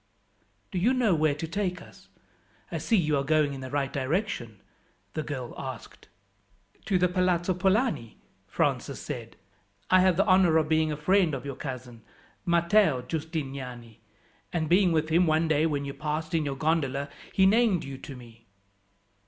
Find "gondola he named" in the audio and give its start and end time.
16.55-17.83